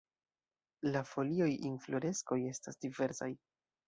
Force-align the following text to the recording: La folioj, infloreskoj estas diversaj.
La 0.95 1.03
folioj, 1.09 1.49
infloreskoj 1.71 2.39
estas 2.53 2.81
diversaj. 2.87 3.29